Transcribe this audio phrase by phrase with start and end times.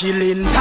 [0.00, 0.59] killing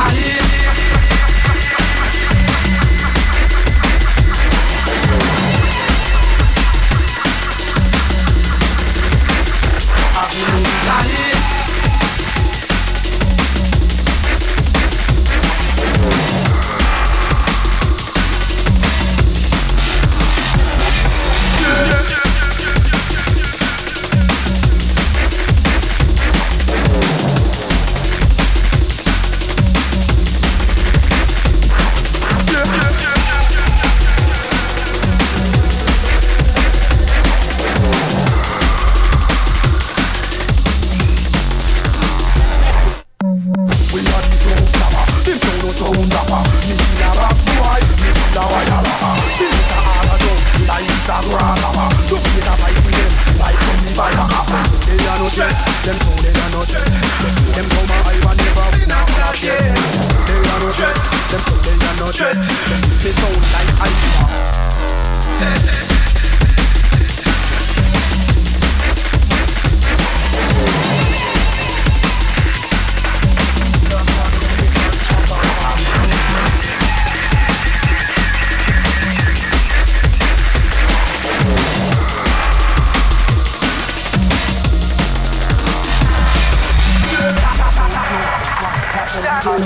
[89.39, 89.63] Watch all the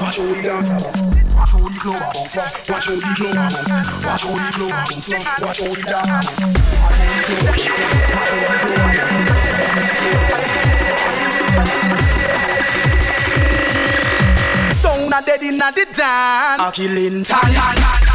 [0.00, 0.98] watch dancers.
[1.36, 3.30] Watch all the glow watch all the glow.
[4.08, 5.18] Watch all the glow watch all the.
[5.40, 5.84] Watch all the.
[14.74, 18.09] Sound a dead inna the dance, a killing time.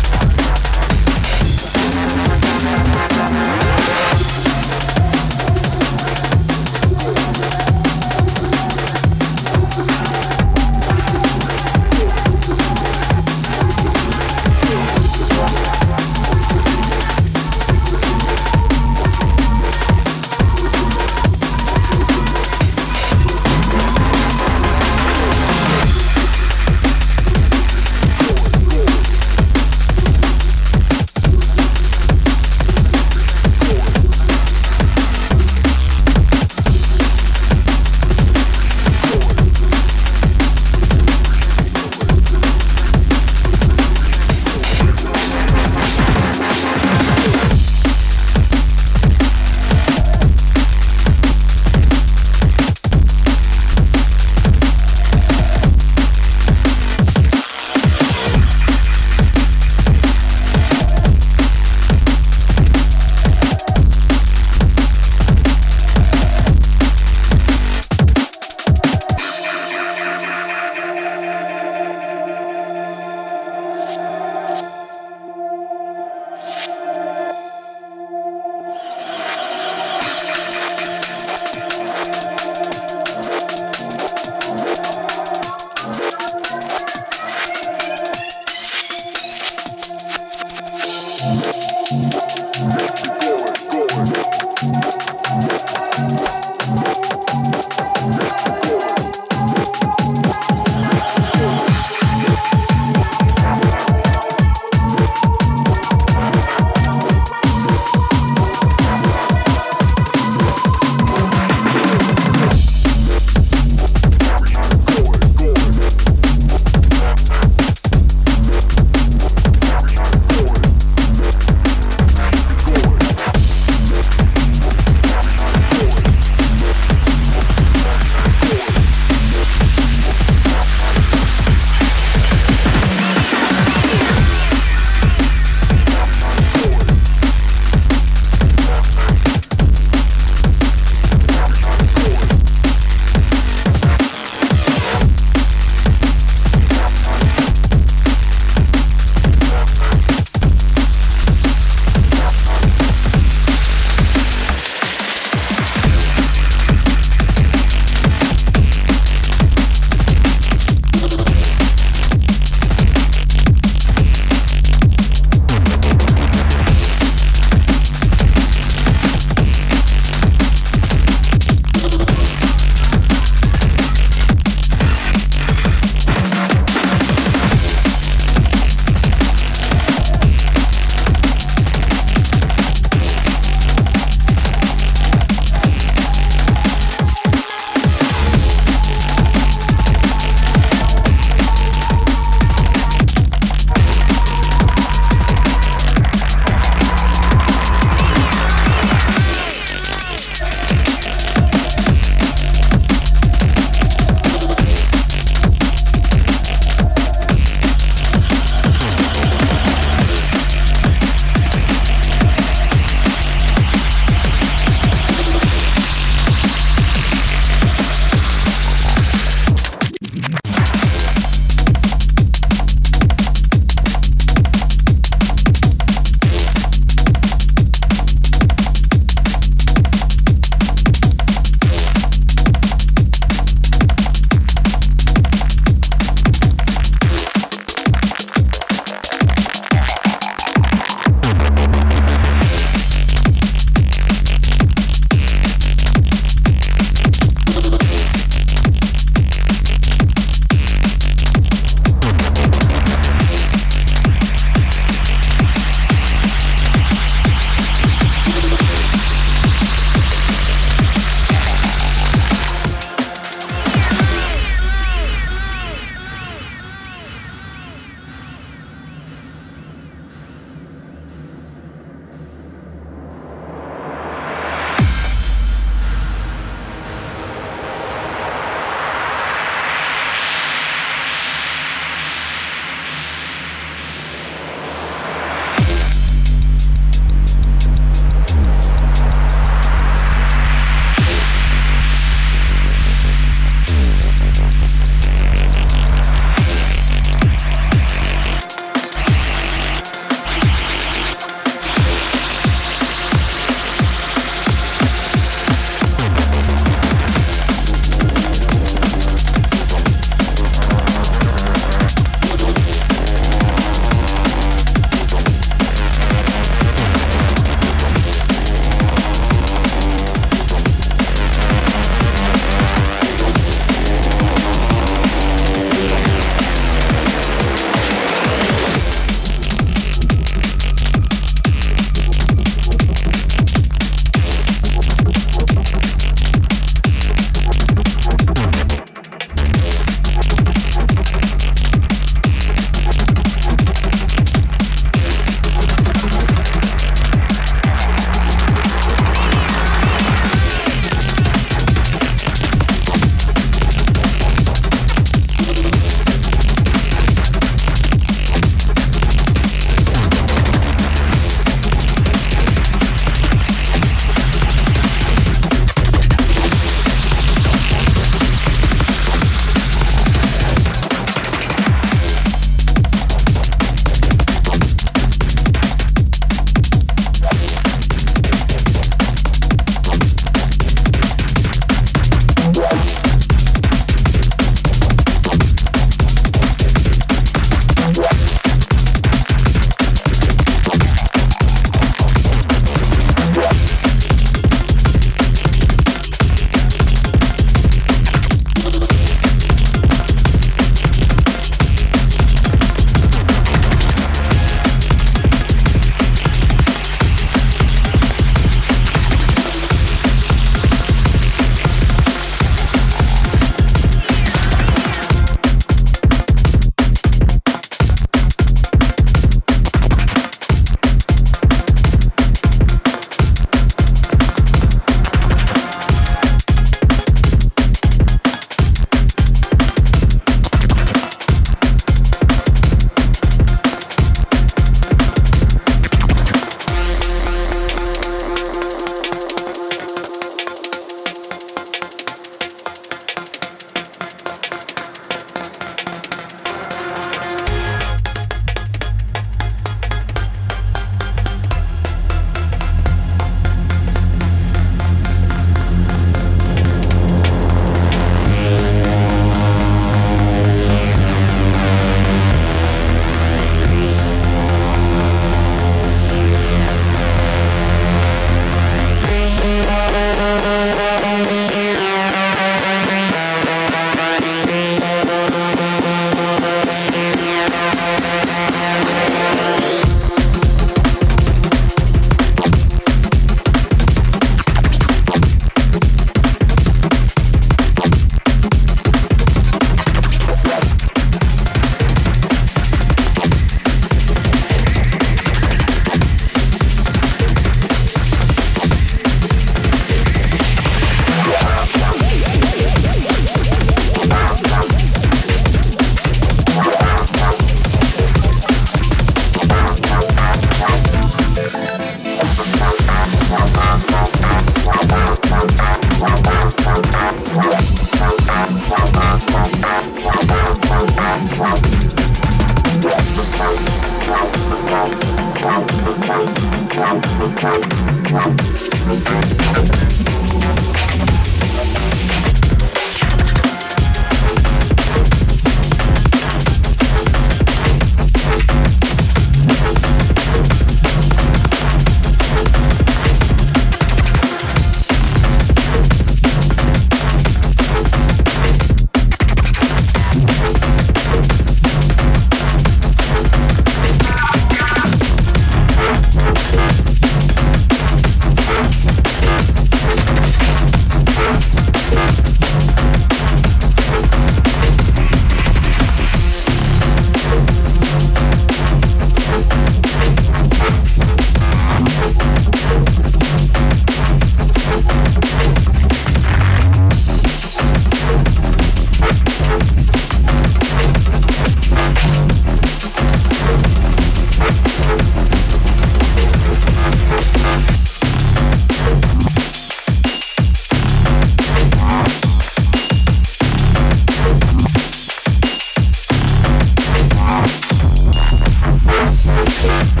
[599.63, 600.00] Thank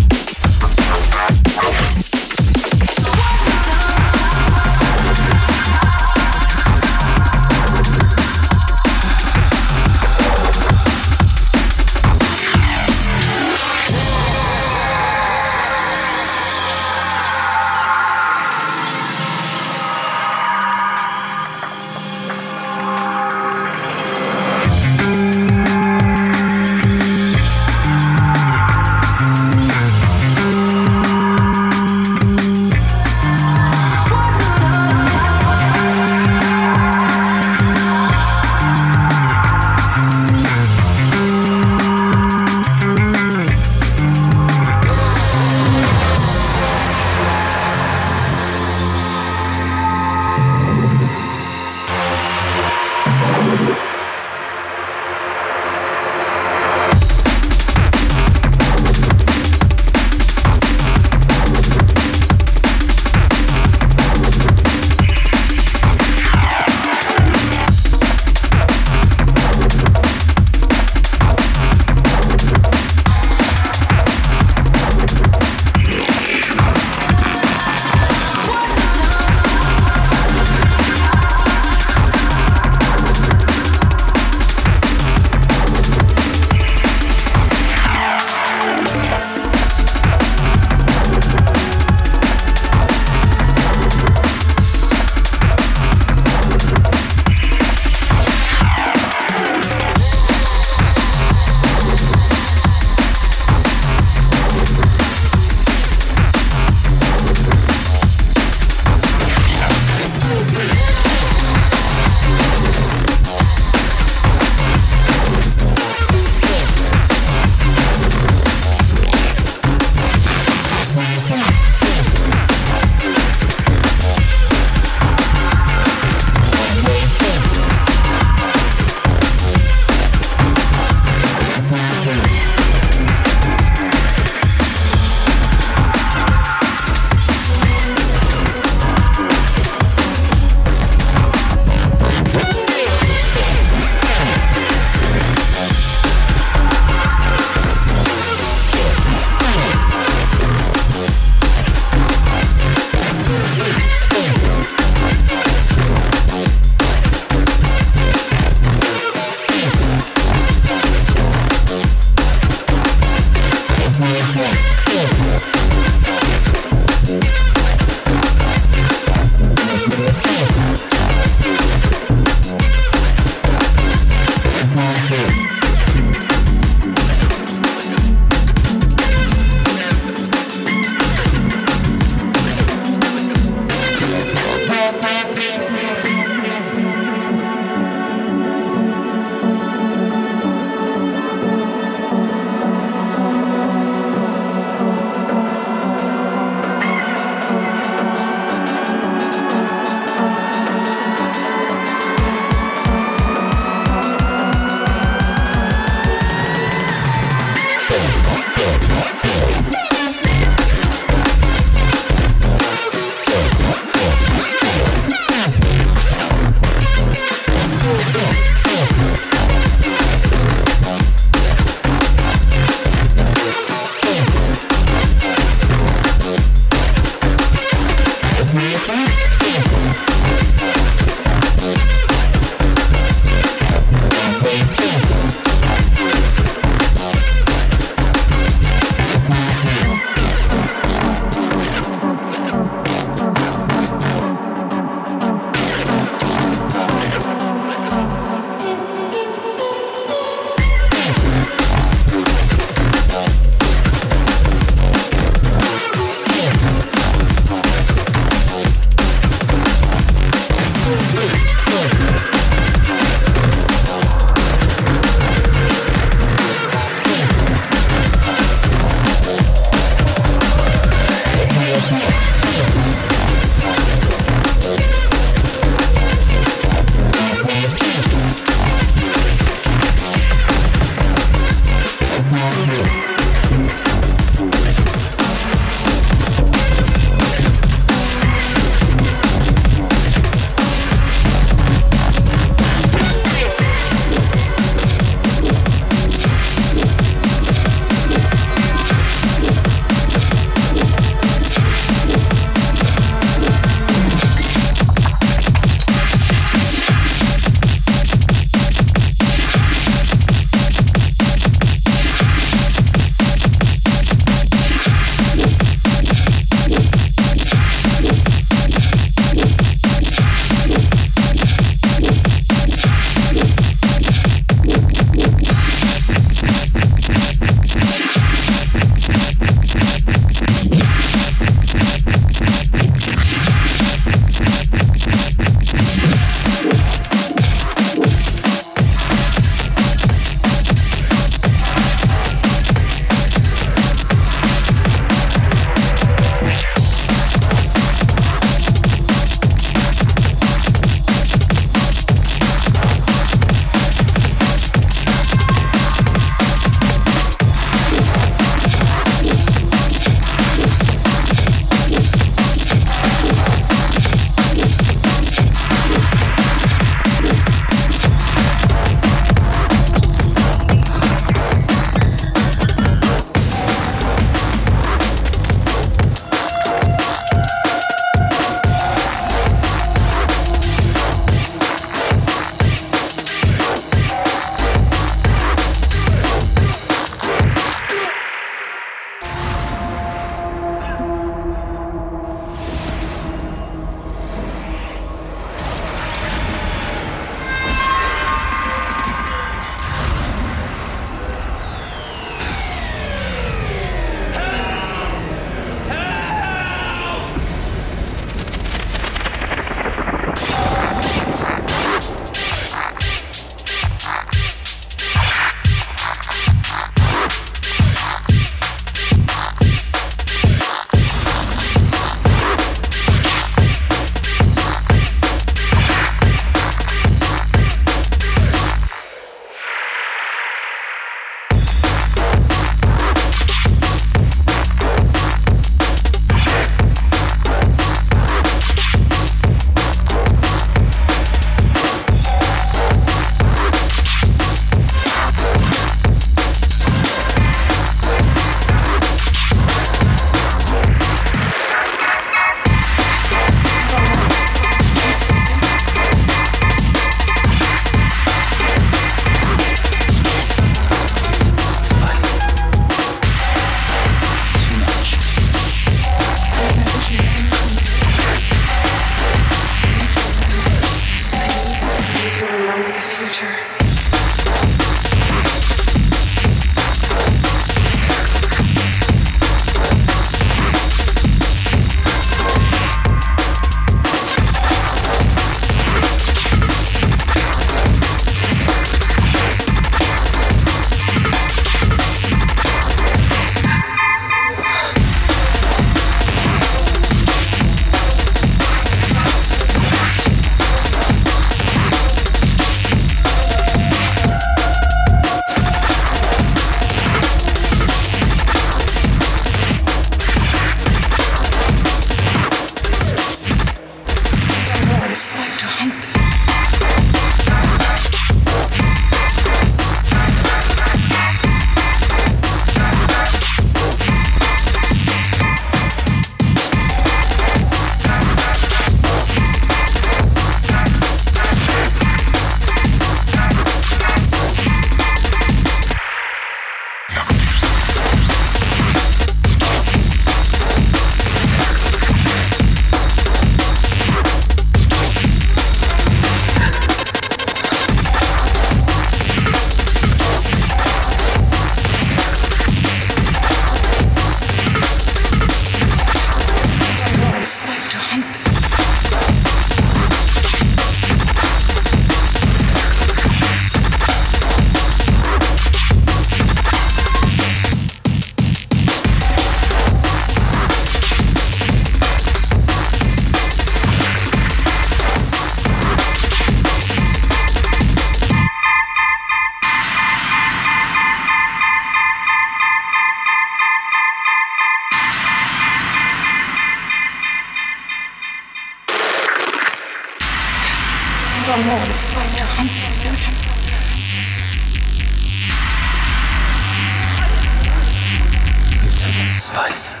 [599.33, 600.00] Spice.